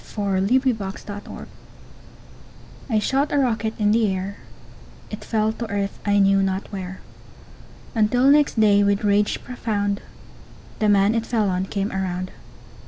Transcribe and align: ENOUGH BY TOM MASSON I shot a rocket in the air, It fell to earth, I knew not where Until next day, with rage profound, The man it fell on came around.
ENOUGH 0.17 0.63
BY 0.65 0.71
TOM 0.73 0.77
MASSON 1.19 1.47
I 2.89 2.97
shot 2.97 3.31
a 3.31 3.37
rocket 3.37 3.75
in 3.79 3.91
the 3.91 4.07
air, 4.11 4.37
It 5.11 5.23
fell 5.23 5.53
to 5.53 5.69
earth, 5.69 5.99
I 6.03 6.17
knew 6.17 6.41
not 6.41 6.65
where 6.71 7.01
Until 7.93 8.31
next 8.31 8.59
day, 8.59 8.83
with 8.83 9.03
rage 9.03 9.43
profound, 9.43 10.01
The 10.79 10.89
man 10.89 11.13
it 11.13 11.27
fell 11.27 11.49
on 11.51 11.65
came 11.67 11.91
around. 11.91 12.31